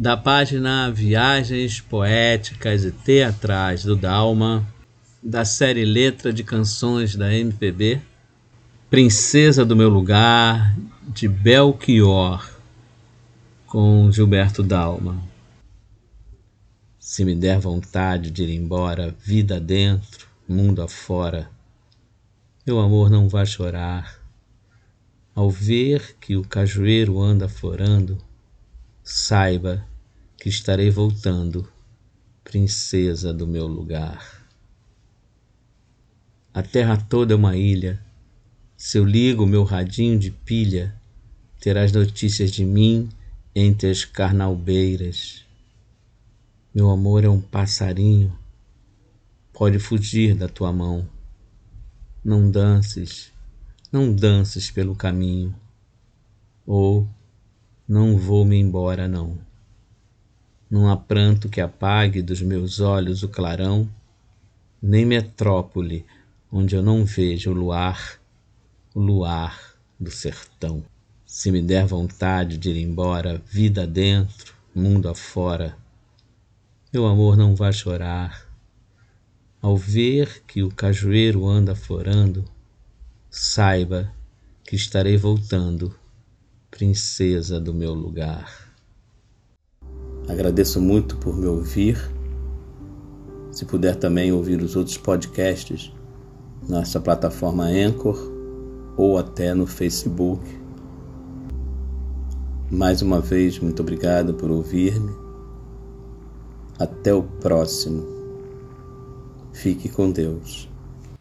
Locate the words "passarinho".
47.42-48.34